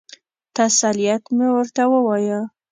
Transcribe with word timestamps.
تسلیت 0.57 1.23
مې 1.35 1.47
ورته 1.55 1.83
ووایه. 1.91 2.39